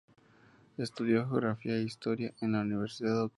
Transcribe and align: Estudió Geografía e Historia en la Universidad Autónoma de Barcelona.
Estudió 0.79 1.29
Geografía 1.29 1.75
e 1.75 1.83
Historia 1.83 2.33
en 2.41 2.53
la 2.53 2.61
Universidad 2.61 3.11
Autónoma 3.11 3.13
de 3.13 3.19
Barcelona. 3.19 3.29